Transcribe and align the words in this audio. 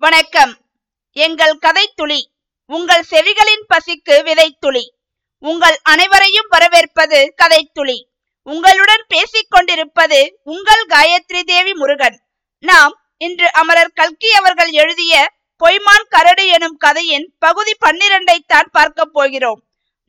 வணக்கம். 0.00 0.52
எங்கள் 1.12 1.54
கதைத்துளி 1.64 2.18
உங்கள் 2.70 3.04
செவிகளின் 3.10 3.64
பசிக்கு 3.70 4.16
விதைத்துளி. 4.28 4.82
உங்கள் 5.38 5.78
அனைவரையும் 5.82 6.46
வரவேற்பது 6.48 7.34
கதைத்துளி. 7.42 7.96
உங்களுடன் 8.42 9.04
பேசிக் 9.08 9.50
கொண்டிருப்பது 9.50 10.20
உங்கள் 10.42 10.84
காயத்ரி 10.86 11.40
தேவி 11.42 11.72
முருகன். 11.72 12.18
நாம் 12.58 12.94
இன்று 13.16 13.52
அமரர் 13.52 13.92
கல்கி 13.94 14.30
அவர்கள் 14.32 14.70
எழுதிய 14.70 15.14
பொய்மான் 15.60 16.06
கரடு 16.08 16.46
எனும் 16.46 16.76
கதையின் 16.76 17.26
பகுதி 17.38 17.74
பன்னிரண்டை 17.86 18.38
தான் 18.46 18.70
பார்க்க 18.72 19.04
போகிறோம். 19.04 19.60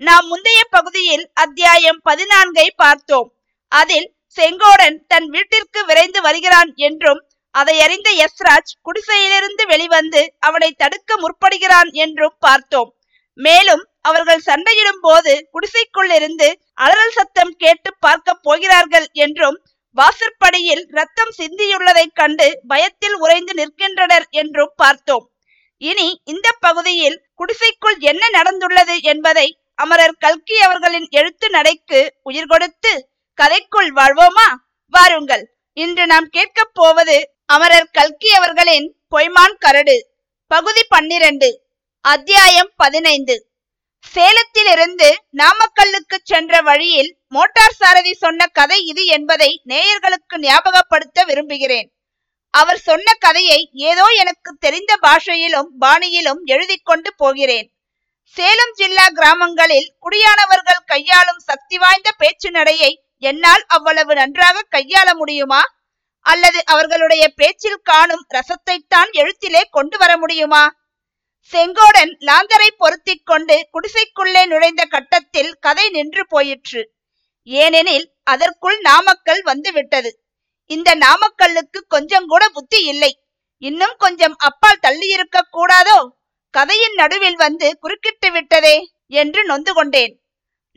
நாம் 0.02 0.28
முந்தைய 0.28 0.64
பகுதியில் 0.70 1.30
அத்தியாயம் 1.34 2.02
பதினான்கை 2.10 2.68
பார்த்தோம். 2.76 3.32
அதில் 3.68 4.08
செங்கோடன் 4.38 5.00
தன் 5.08 5.30
வீட்டிற்கு 5.30 5.86
விரைந்து 5.86 6.22
வருகிறான் 6.22 6.72
என்றும் 6.76 7.24
அதை 7.56 7.82
அறிந்த 7.82 8.10
யஸ்ராஜ் 8.12 8.72
குடிசையிலிருந்து 8.82 9.64
வெளிவந்து 9.68 10.34
அவனை 10.40 10.72
தடுக்க 10.72 11.16
முற்படுகிறான் 11.16 11.92
என்றும் 11.92 12.36
பார்த்தோம். 12.40 12.90
மேலும் 13.34 13.84
அவர்கள் 14.02 14.40
சண்டையிடும் 14.40 15.02
போது 15.02 15.48
குடிசைக்குள் 15.52 16.12
இருந்து 16.12 16.48
அலறல் 16.74 17.10
சத்தம் 17.10 17.54
கேட்டு 17.58 17.90
பார்க்க 18.00 18.34
போகிறார்கள் 18.34 19.08
என்றும் 19.14 19.58
வாசற்படியில் 19.98 20.84
ரத்தம் 20.90 21.34
சிந்தியுள்ளதைக் 21.38 22.14
கண்டு 22.14 22.60
பயத்தில் 22.68 23.14
உறைந்து 23.14 23.54
நிற்கின்றனர் 23.54 24.28
என்றும் 24.30 24.74
பார்த்தோம். 24.76 25.26
இனி 25.78 26.22
இந்த 26.24 26.48
பகுதியில் 26.60 27.18
குடிசைக்குள் 27.36 27.98
என்ன 28.00 28.24
நடந்துள்ளது 28.30 28.96
என்பதை 29.02 29.48
அமரர் 29.76 30.18
கல்கி 30.20 30.60
அவர்களின் 30.60 31.08
எழுத்து 31.10 31.50
நடைக்கு 31.50 32.00
உயிர் 32.24 32.48
கொடுத்து 32.48 33.10
கதைக்குள் 33.38 33.92
வாழ்வோமா? 33.96 34.48
வாருங்கள். 34.94 35.44
இன்று 35.78 36.06
நாம் 36.06 36.28
கேட்கப் 36.30 36.74
போவது 36.74 37.18
அமரர் 37.50 37.94
கல்கி 37.98 38.32
அவர்களின் 38.38 38.88
பொய்மான் 39.14 39.56
கரடு 39.64 39.96
பகுதி 40.52 40.82
பன்னிரண்டு 40.94 41.48
அத்தியாயம் 42.06 42.70
பதினைந்து. 42.76 43.36
சேலத்திலிருந்து 44.06 45.08
நாமக்கல்லுக்கு 45.42 46.18
சென்ற 46.32 46.62
வழியில் 46.68 47.10
மோட்டார் 47.28 47.78
சாரதி 47.80 48.14
சொன்ன 48.14 48.48
கதை 48.60 48.78
இது 48.92 49.06
என்பதை 49.16 49.50
நேயர்களுக்கு 49.72 50.38
ஞாபகப்படுத்த 50.46 51.26
விரும்புகிறேன். 51.30 51.90
அவர் 52.54 52.82
சொன்ன 52.90 53.16
கதையை 53.26 53.60
ஏதோ 53.90 54.06
எனக்கு 54.22 54.54
தெரிந்த 54.60 54.92
பாஷையிலும் 55.08 55.72
பாணியிலும் 55.86 56.44
எழுதி 56.54 56.78
கொண்டு 56.84 57.12
போகிறேன். 57.16 57.68
சேலம் 58.38 58.78
ஜில்லா 58.80 59.08
கிராமங்களில் 59.20 59.92
குடியானவர்கள் 60.00 60.88
கையாளும் 60.94 61.44
சக்தி 61.50 61.78
வாய்ந்த 61.78 62.10
பேச்சு 62.22 62.52
நடையை 62.52 62.94
என்னால் 63.32 63.66
அவ்வளவு 63.68 64.14
நன்றாக 64.14 64.66
கையாள 64.78 65.10
முடியுமா? 65.14 65.62
அல்லது 66.32 66.60
அவர்களுடைய 66.66 67.24
பேச்சில் 67.36 67.80
காணும் 67.84 68.26
ரசத்தைத்தான் 68.36 69.10
எழுத்திலே 69.22 69.62
கொண்டு 69.70 69.98
வர 69.98 70.12
முடியுமா? 70.18 70.64
செங்கோடன் 71.52 72.12
லாந்தரை 72.28 72.70
பொருத்தி 72.78 73.16
கொண்டு 73.24 73.56
குடிசைக்குள்ளே 73.74 74.42
நுழைந்த 74.46 74.84
கட்டத்தில் 74.86 75.52
கதை 75.60 75.86
நின்று 75.90 76.24
போயிற்று. 76.28 76.82
ஏனெனில் 77.48 78.08
அதற்குள் 78.24 78.78
நாமக்கல் 78.80 79.42
வந்து 79.42 79.72
விட்டது 79.72 80.12
இந்த 80.70 80.90
நாமக்கல்லுக்கு 80.96 81.80
கொஞ்சம் 81.88 82.28
கூட 82.28 82.44
புத்தி 82.50 82.80
இல்லை. 82.84 83.12
இன்னும் 83.64 83.96
கொஞ்சம் 83.98 84.36
அப்பால் 84.38 84.84
தள்ளியிருக்க 84.88 85.38
கூடாதோ? 85.52 86.00
கதையின் 86.54 86.94
நடுவில் 86.94 87.40
வந்து 87.46 87.68
குறுக்கிட்டு 87.80 88.30
விட்டதே 88.32 88.76
என்று 89.22 89.42
நொந்து 89.44 89.74
கொண்டேன். 89.74 90.14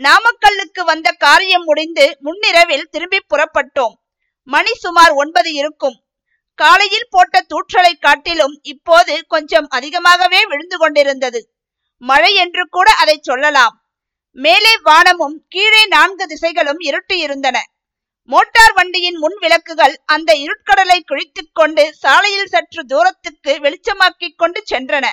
நாமக்கல்லுக்கு 0.01 0.83
வந்த 0.85 1.09
காரியம் 1.25 1.65
முடிந்து 1.65 2.07
முன்னிரவில் 2.21 2.89
திரும்பி 2.91 3.21
புறப்பட்டோம். 3.29 3.97
மணி 4.45 4.75
சுமார் 4.75 5.11
ஒன்பது 5.11 5.53
இருக்கும். 5.53 6.05
காலையில் 6.55 7.11
போட்ட 7.11 7.47
தூற்றலை 7.49 7.93
காட்டிலும் 7.99 8.59
இப்போது 8.63 9.27
கொஞ்சம் 9.27 9.67
அதிகமாகவே 9.69 10.47
விழுந்து 10.47 10.79
கொண்டிருந்தது. 10.79 11.55
மழை 11.97 12.35
என்று 12.35 12.67
கூட 12.67 12.93
அதை 12.93 13.19
சொல்லலாம். 13.23 13.77
மேலே 14.31 14.79
வானமும் 14.79 15.45
கீழே 15.49 15.87
நான்கு 15.87 16.27
திசைகளும் 16.27 16.79
இருட்டு 16.79 17.19
இருந்தன 17.19 17.71
மோட்டார் 18.25 18.73
வண்டியின் 18.73 19.19
முன் 19.19 19.37
விளக்குகள் 19.41 20.03
அந்த 20.05 20.35
இருட்கடலை 20.35 21.01
குழித்துக் 21.05 21.51
கொண்டு 21.53 21.95
சாலையில் 21.95 22.47
சற்று 22.47 22.85
தூரத்துக்கு 22.85 23.59
வெளிச்சமாக்கிக் 23.61 24.37
கொண்டு 24.37 24.63
சென்றன. 24.71 25.07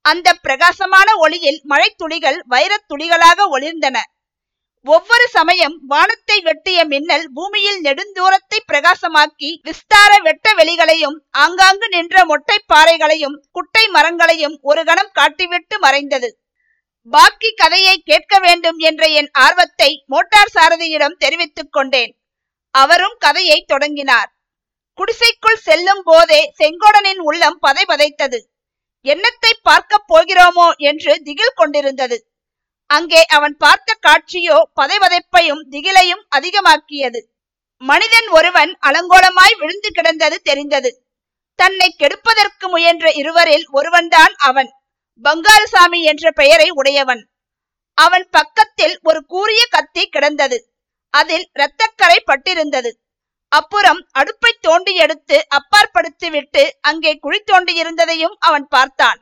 அந்த 0.00 0.34
பிரகாசமான 0.34 1.16
ஒளியில் 1.16 1.60
மழை 1.64 1.94
துளிகள் 1.96 2.42
வைரத் 2.46 2.84
துளிகளாக 2.88 3.46
ஒளிர்ந்தன. 3.50 3.96
ஒவ்வொரு 4.84 5.26
சமயம் 5.28 5.76
வானத்தை 5.86 6.36
வெட்டிய 6.40 6.78
மின்னல் 6.84 7.26
பூமியில் 7.32 7.78
நெடுந்தூரத்தை 7.84 8.58
பிரகாசமாக்கி 8.72 9.50
விஸ்தார 9.62 10.10
வெட்ட 10.22 10.54
வெளிகளையும் 10.54 11.16
ஆங்காங்கு 11.30 11.88
நின்ற 11.88 12.24
மொட்டை 12.24 12.56
பாறைகளையும் 12.66 13.36
குட்டை 13.52 13.84
மரங்களையும் 13.88 14.56
ஒரு 14.62 14.84
கணம் 14.84 15.14
காட்டிவிட்டு 15.14 15.78
மறைந்தது. 15.78 16.28
பாக்கி 17.12 17.50
கதையை 17.54 17.96
கேட்க 18.04 18.34
வேண்டும் 18.38 18.78
என்ற 18.78 19.08
என் 19.08 19.30
ஆர்வத்தை 19.32 19.90
மோட்டார் 20.06 20.52
சாரதியிடம் 20.54 21.18
தெரிவித்துக் 21.18 21.72
கொண்டேன். 21.72 22.12
அவரும் 22.74 23.16
கதையை 23.18 23.58
தொடங்கினார். 23.66 24.30
குடிசைக்குள் 24.98 25.64
செல்லும் 25.68 26.02
போதே 26.02 26.40
செங்கோடனின் 26.58 27.18
உள்ளம் 27.18 27.58
பதை 27.58 27.84
பதைத்தது. 27.88 28.38
என்னத்தை 29.06 29.52
பார்க்க 29.62 30.04
போகிறோமோ 30.12 30.68
என்று 30.90 31.12
திகில் 31.22 31.56
கொண்டிருந்தது. 31.56 32.16
அங்கே 32.86 33.24
அவன் 33.24 33.56
பார்த்த 33.56 33.98
காட்சியோ 34.06 34.62
பதைவதைப்பையும் 34.80 35.62
திகிலையும் 35.70 36.24
அதிகமாக்கியது. 36.36 37.20
மனிதன் 37.76 38.28
ஒருவன் 38.28 38.78
அலங்கோலமாய் 38.86 39.54
விழுந்து 39.58 39.90
கிடந்தது 39.90 40.42
தெரிந்தது. 40.42 41.06
தன்னை 41.54 41.96
கெடுப்பதற்கு 41.98 42.68
முயன்ற 42.68 43.10
இருவரில் 43.10 43.66
ஒருவன்தான் 43.70 44.34
அவன். 44.36 44.70
பங்காரசாமி 45.24 46.02
என்ற 46.02 46.30
பெயரை 46.30 46.70
உடையவன். 46.70 47.28
அவன் 47.94 48.26
பக்கத்தில் 48.30 48.98
ஒரு 49.02 49.26
கூரிய 49.26 49.66
கத்தி 49.70 50.08
கிடந்தது. 50.08 50.72
அதில் 51.10 51.50
இரத்தக்கரை 51.54 52.18
பட்டிருந்தது. 52.26 52.90
அப்புறம் 53.48 54.06
அடுப்பை 54.10 54.58
தோண்டி 54.60 54.94
எடுத்து 54.94 55.46
அப்பாற்படுத்தி 55.48 56.30
விட்டு 56.30 56.78
அங்கே 56.80 57.16
குழி 57.16 57.42
தோண்டியிருந்ததையும் 57.52 58.36
அவன் 58.38 58.66
பார்த்தான். 58.68 59.20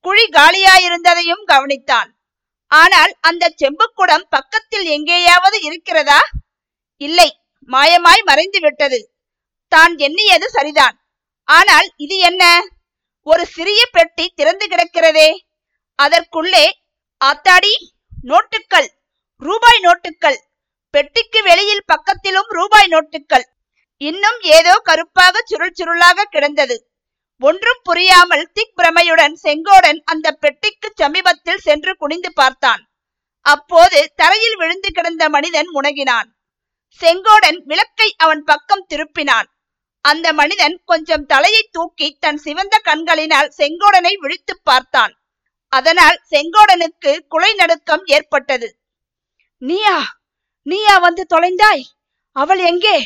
குழி 0.00 0.28
காலியாயிருந்ததையும் 0.28 1.44
கவனித்தான். 1.46 2.10
ஆனால் 2.72 3.12
அந்த 3.20 3.44
செம்புக்குடம் 3.60 4.26
பக்கத்தில் 4.28 4.86
எங்கேயாவது 4.96 5.60
இருக்கிறதா? 5.62 6.20
இல்லை 7.00 7.28
மாயமாய் 7.68 8.22
மறைந்து 8.22 8.60
விட்டது. 8.60 9.00
தான் 9.68 9.98
எண்ணியது 9.98 10.46
சரிதான். 10.48 10.96
ஆனால் 11.48 11.88
இது 11.96 12.16
என்ன? 12.18 12.44
ஒரு 13.26 13.42
சிறிய 13.46 13.80
பெட்டி 13.92 14.24
திறந்து 14.34 14.66
கிடக்கிறதே. 14.66 15.28
அதற்குள்ளே 15.98 16.64
ஆத்தாடி 17.20 17.74
நோட்டுக்கள் 18.24 18.88
ரூபாய் 19.42 19.80
நோட்டுக்கள் 19.82 20.38
பெட்டிக்கு 20.94 21.40
வெளியில் 21.42 21.88
பக்கத்திலும் 21.92 22.48
ரூபாய் 22.48 22.88
நோட்டுக்கள். 22.88 23.44
இன்னும் 24.00 24.40
ஏதோ 24.58 24.74
கருப்பாக 24.88 25.42
சுருள் 25.50 25.76
சுருளாக 25.78 26.26
கிடந்தது. 26.30 26.76
ஒன்றும் 27.42 27.80
புரியாமல் 27.82 28.50
திக் 28.52 28.74
பிரமையுடன் 28.78 29.34
செங்கோடன் 29.42 29.98
அந்த 30.04 30.32
பெட்டிக்கு 30.32 30.88
சமீபத்தில் 30.94 31.64
சென்று 31.66 31.92
குனிந்து 31.96 32.30
பார்த்தான். 32.32 32.82
அப்போது 33.46 34.12
தரையில் 34.16 34.56
விழுந்து 34.56 34.90
கிடந்த 34.90 35.28
மனிதன் 35.28 35.70
முனகினான். 35.74 36.28
செங்கோடன் 37.00 37.58
விளக்கை 37.64 38.08
அவன் 38.16 38.42
பக்கம் 38.44 38.86
திருப்பினான். 38.94 39.48
அந்த 40.04 40.32
மனிதன் 40.32 40.76
கொஞ்சம் 40.84 41.26
தலையை 41.26 41.68
தூக்கி 41.70 42.16
தன் 42.20 42.36
சிவந்த 42.36 42.76
கண்களினால் 42.78 43.52
செங்கோடனை 43.58 44.14
விழித்து 44.14 44.54
பார்த்தான். 44.62 45.12
அதனால் 45.72 46.18
செங்கோடனுக்கு 46.30 47.12
குலை 47.28 47.52
நடுக்கம் 47.54 48.04
ஏற்பட்டது. 48.04 48.68
நீயா? 49.62 49.98
நீயா 50.66 50.98
வந்து 50.98 51.22
தொலைந்தாய்? 51.34 51.84
அவள் 52.36 52.62
எங்கே? 52.70 52.98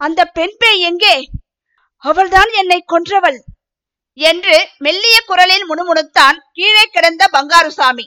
அந்த 0.00 0.20
பெண் 0.24 0.56
பேய் 0.58 0.80
எங்கே? 0.80 1.16
அவள்தான் 2.04 2.50
என்னை 2.52 2.84
கொன்றவள்? 2.92 3.38
என்று 4.18 4.68
மெல்லிய 4.78 5.20
குரலில் 5.26 5.66
முணுமுணுத்தான் 5.70 6.36
கீழே 6.52 6.84
கிடந்த 6.84 7.28
பங்காருசாமி. 7.32 8.06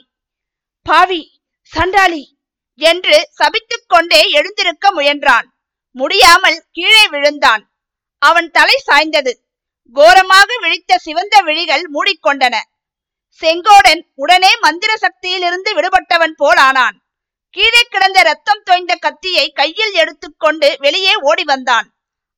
பாவி 0.82 1.40
சண்டாளி 1.62 2.38
என்று 2.74 3.30
சபித்துக் 3.38 3.86
கொண்டே 3.86 4.30
எழுந்திருக்க 4.30 4.92
முயன்றான். 4.92 5.46
முடியாமல் 5.90 6.64
கீழே 6.72 7.08
விழுந்தான். 7.08 7.72
அவன் 8.18 8.50
தலை 8.50 8.82
சாய்ந்தது. 8.86 9.32
கோரமாக 9.92 10.58
விழித்த 10.60 10.98
சிவந்த 10.98 11.40
விழிகள் 11.40 11.88
மூடிக்கொண்டன. 11.94 12.54
செங்கோடன் 13.40 14.02
உடனே 14.14 14.56
மந்திர 14.56 14.94
சக்தியிலிருந்து 14.94 15.70
விடுபட்டவன் 15.74 16.34
போல் 16.36 16.56
ஆனான். 16.56 16.96
கீழே 17.50 17.82
கிடந்த 17.82 18.22
ரத்தம் 18.22 18.62
தோய்ந்த 18.62 18.94
கத்தியை 18.94 19.50
கையில் 19.50 19.92
எடுத்துக்கொண்டு 19.92 20.76
வெளியே 20.78 21.14
ஓடி 21.14 21.44
வந்தான். 21.44 21.91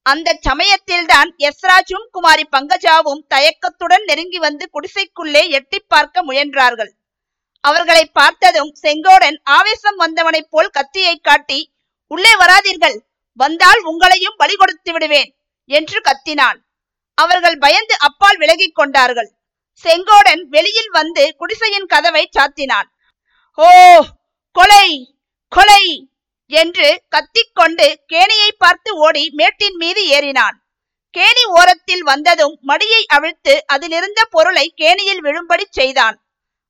அந்த 0.06 0.39
சமயத்தில்தான் 0.49 1.31
யஸ்ராஜும் 1.45 2.06
குமாரி 2.11 2.45
பங்கஜாவும் 2.56 3.23
தயக்கத்துடன் 3.29 4.05
நெருங்கி 4.05 4.39
வந்து 4.39 4.65
குடிசைக்குள்ளே 4.75 5.43
எட்டி 5.51 5.79
பார்க்க 5.93 6.25
முயன்றார்கள். 6.25 6.91
அவர்களை 7.65 8.05
பார்த்ததும் 8.19 8.73
செங்கோடன் 8.83 9.39
ஆவேசம் 9.59 9.97
வந்தவனைப் 9.97 10.51
போல் 10.51 10.71
கத்தியை 10.71 11.15
காட்டி 11.19 11.61
உள்ளே 12.11 12.33
வராதீர்கள். 12.43 12.99
வந்தால் 13.39 13.81
உங்களையும் 13.91 14.37
பலி 14.37 14.55
கொடுத்து 14.56 14.91
விடுவேன் 14.93 15.31
என்று 15.71 15.99
கத்தினான். 16.01 16.59
அவர்கள் 17.19 17.57
பயந்து 17.59 17.95
அப்பால் 17.99 18.39
விலகிக் 18.39 18.75
கொண்டார்கள். 18.75 19.31
செங்கோடன் 19.85 20.43
வெளியில் 20.55 20.91
வந்து 20.91 21.25
குடிசையின் 21.37 21.91
கதவை 21.93 22.25
சாத்தினான். 22.37 22.89
ஓ 23.59 23.69
கொலை 24.57 24.89
கொலை! 25.53 25.85
என்று 26.46 27.05
கத்திக்கொண்டு 27.08 27.87
கேணியை 28.12 28.50
பார்த்து 28.58 28.96
ஓடி 28.96 29.31
மேட்டின் 29.31 29.76
மீது 29.76 30.02
ஏறினான். 30.08 30.56
கேணி 31.14 31.44
ஓரத்தில் 31.49 32.02
வந்ததும் 32.02 32.58
மடியை 32.67 33.02
அவிழ்த்து 33.06 33.67
அதிலிருந்த 33.67 34.25
பொருளை 34.25 34.73
கேணியில் 34.76 35.23
விழும்படி 35.23 35.64
செய்தான். 35.70 36.17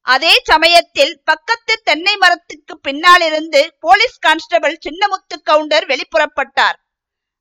அதே 0.01 0.41
சமயத்தில் 0.45 1.21
பக்கத்து 1.25 1.81
தென்னை 1.85 2.17
மரத்துக்கு 2.17 2.79
பின்னாலிருந்து 2.79 3.77
போலீஸ் 3.81 4.19
கான்ஸ்டபிள் 4.19 4.77
சின்னமுத்து 4.85 5.37
கவுண்டர் 5.43 5.87
வெளிப்புறப்பட்டார். 5.87 6.77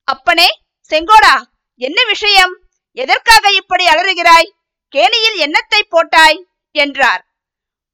அப்பனே 0.08 0.50
செங்கோடா 0.90 1.36
என்ன 1.82 2.06
விஷயம்? 2.06 2.54
எதற்காக 2.92 3.52
இப்படி 3.52 3.86
அலறுகிறாய்? 3.86 4.50
கேணியில் 4.88 5.38
என்னத்தை 5.40 5.82
போட்டாய்? 5.90 6.40
என்றார். 6.72 7.24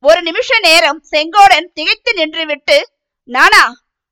ஒரு 0.03 0.21
நிமிஷ 0.21 0.59
நேரம் 0.59 1.03
செங்கோடன் 1.11 1.67
திகைத்து 1.73 2.11
நின்றுவிட்டு 2.13 2.77
நானா 3.29 3.63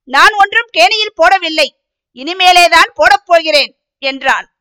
நான் 0.07 0.31
ஒன்றும் 0.31 0.67
கேணியில் 0.71 1.13
போடவில்லை. 1.17 1.67
இனிமேலேதான் 2.13 2.91
போடப் 2.93 3.25
போகிறேன் 3.25 3.77
என்றான். 3.99 4.57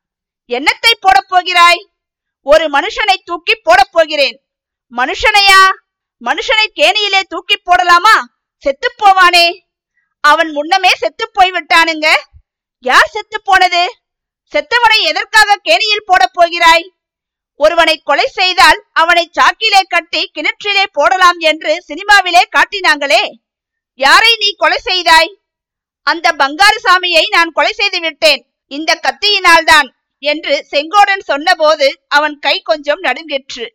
என்னத்தை 0.48 0.93
போடப் 1.00 1.28
போகிறாய்? 1.28 1.90
ஒரு 2.43 2.69
மனுஷனை 2.69 3.14
தூக்கி 3.25 3.54
போடப் 3.54 3.93
போகிறேன். 3.93 4.44
மனுஷனையா? 4.96 5.62
மனுஷனை 6.25 6.66
கேணியிலே 6.75 7.20
தூக்கி 7.28 7.56
போடலாமா? 7.56 8.16
செத்து 8.58 8.94
போவானே. 8.98 9.60
அவன் 10.20 10.50
முன்னமே 10.50 10.90
செத்து 10.94 11.31
போய் 11.32 11.50
விட்டானுங்க 11.50 12.06
யார் 12.78 13.06
செத்து 13.06 13.43
போனது? 13.43 13.98
செத்தவனை 14.52 15.02
எதற்காக 15.02 15.56
கேணியில் 15.62 16.06
போடப் 16.06 16.34
போகிறாய்? 16.34 16.93
ஒருவனை 17.56 18.00
கொலை 18.04 18.26
செய்தால் 18.26 18.84
அவனை 18.93 19.31
சாக்கிலே 19.38 19.82
கட்டி 19.88 20.31
கிணற்றிலே 20.34 20.84
போடலாம் 20.93 21.38
என்று 21.38 21.84
சினிமாவிலே 21.88 22.43
காட்டினாங்களே. 22.50 23.44
யாரை 24.04 24.32
நீ 24.43 24.48
கொலை 24.62 24.78
செய்தாய்? 24.88 25.31
அந்த 26.06 26.26
பங்காரசாமியை 26.40 27.22
நான் 27.37 27.54
கொலை 27.58 27.72
செய்து 27.78 27.98
விட்டேன். 28.04 28.43
இந்த 28.70 28.90
கத்தியினால்தான் 29.06 29.88
என்று 30.22 30.54
செங்கோடன் 30.72 31.25
சொன்னபோது 31.31 31.87
அவன் 32.16 32.37
கை 32.46 32.54
கொஞ்சம் 32.70 33.02
நடுங்கிற்று. 33.06 33.66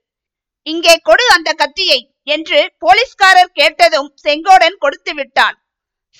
இங்கே 0.67 0.95
கொடு 1.09 1.25
அந்த 1.35 1.49
கத்தியை 1.61 1.99
என்று 2.35 2.59
போலீஸ்காரர் 2.83 3.51
கேட்டதும் 3.59 4.09
செங்கோடன் 4.25 4.77
கொடுத்து 4.83 5.13
விட்டான். 5.19 5.57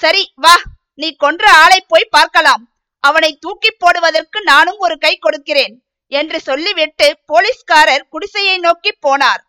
சரி 0.02 0.24
வா 0.44 0.56
நீ 1.02 1.10
கொன்ற 1.24 1.44
ஆளை 1.64 1.80
போய் 1.92 2.14
பார்க்கலாம். 2.18 2.64
அவனை 3.04 3.32
தூக்கி 3.44 3.72
போடுவதற்கு 3.74 4.40
நானும் 4.52 4.80
ஒரு 4.86 4.96
கை 5.06 5.14
கொடுக்கிறேன் 5.18 5.76
என்று 6.12 6.38
சொல்லிவிட்டு 6.50 7.08
போலீஸ்காரர் 7.32 8.08
குடிசையை 8.14 8.58
நோக்கி 8.68 8.92
போனார். 9.06 9.42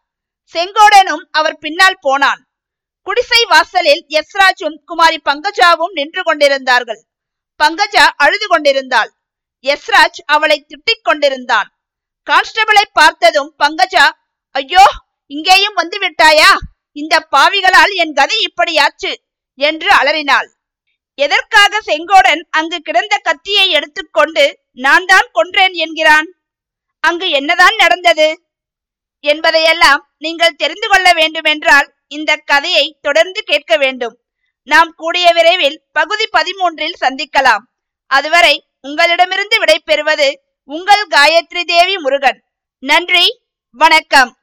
செங்கோடனும் 0.54 1.24
அவர் 1.38 1.60
பின்னால் 1.64 2.02
போனான். 2.06 2.40
குடிசை 3.06 3.40
வாசலில் 3.48 4.02
யஸ்ராஜும் 4.08 4.76
குமாரி 4.84 5.18
பங்கஜாவும் 5.28 5.94
நின்று 5.98 6.22
கொண்டிருந்தார்கள். 6.22 7.00
பங்கஜா 7.60 8.04
அழுது 8.16 8.46
கொண்டிருந்தாள். 8.46 9.10
யஸ்ராஜ் 9.64 10.20
அவளை 10.26 10.58
திட்டிக் 10.68 11.04
கொண்டிருந்தான். 11.04 11.68
கான்ஸ்டபிளை 12.26 12.84
பார்த்ததும் 12.92 13.50
பங்கஜா 13.58 14.06
ஐயோ 14.54 14.84
இங்கேயும் 15.30 15.74
வந்து 15.74 15.96
விட்டாயா? 15.98 16.50
இந்த 16.96 17.14
பாவிகளால் 17.34 17.92
என் 17.94 18.12
கதை 18.12 18.38
இப்படியாச்சு 18.48 19.12
என்று 19.58 19.90
அலறினாள். 19.90 20.48
எதற்காக 21.18 21.80
செங்கோடன் 21.86 22.42
அங்கு 22.50 22.78
கிடந்த 22.78 23.14
கத்தியை 23.18 23.66
எடுத்துக்கொண்டு 23.70 24.44
நான் 24.84 25.04
தான் 25.04 25.28
கொன்றேன் 25.32 25.74
என்கிறான். 25.84 26.28
அங்கு 27.04 27.26
என்னதான் 27.30 27.76
நடந்தது? 27.76 28.28
என்பதையெல்லாம் 29.24 30.00
நீங்கள் 30.18 30.58
தெரிந்து 30.62 30.86
கொள்ள 30.88 31.08
வேண்டுமென்றால் 31.12 31.88
இந்த 32.16 32.36
கதையை 32.36 32.98
தொடர்ந்து 33.00 33.42
கேட்க 33.42 33.76
வேண்டும். 33.76 34.16
நாம் 34.62 34.92
கூடிய 34.96 35.32
விரைவில் 35.32 35.82
பகுதி 35.92 36.26
பதிமூன்றில் 36.32 37.00
சந்திக்கலாம். 37.00 37.64
அதுவரை 38.06 38.54
உங்களிடமிருந்து 38.80 39.56
விடைபெறுவது 39.64 40.28
உங்கள் 40.64 41.06
காயத்ரி 41.08 41.62
தேவி 41.64 41.98
முருகன். 41.98 42.40
நன்றி 42.78 43.40
வணக்கம். 43.70 44.41